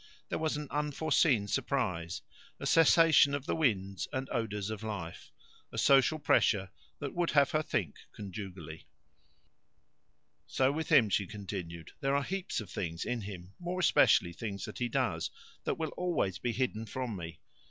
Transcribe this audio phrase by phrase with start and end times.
[0.29, 2.23] There was an unforeseen surprise,
[2.59, 5.31] a cessation of the winds and odours of life,
[5.71, 8.87] a social pressure that would have her think conjugally.
[10.47, 11.91] "So with him," she continued.
[11.99, 15.29] "There are heaps of things in him more especially things that he does
[15.65, 17.39] that will always be hidden from me.